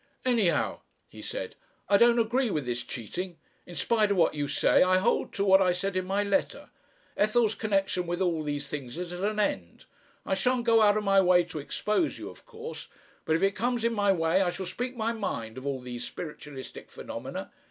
[0.25, 0.79] "Anyhow,"
[1.09, 1.53] he said,
[1.87, 3.37] "I don't agree with this cheating.
[3.67, 6.71] In spite of what you say, I hold to what I said in my letter.
[7.15, 9.85] Ethel's connexion with all these things is at an end.
[10.25, 12.87] I shan't go out of my way to expose you, of course,
[13.25, 16.03] but if it comes in my way I shall speak my mind of all these
[16.03, 17.51] spiritualistic phenomena.